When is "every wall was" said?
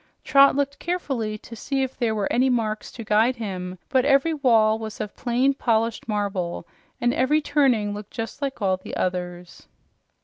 4.03-4.99